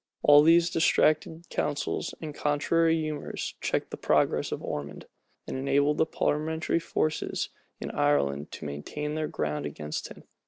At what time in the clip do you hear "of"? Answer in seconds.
4.51-4.63